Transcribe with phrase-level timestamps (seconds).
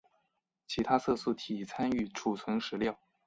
[0.65, 2.97] 其他色素体参与储存食料。